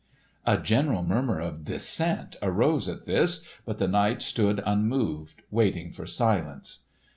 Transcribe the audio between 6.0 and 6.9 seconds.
silence.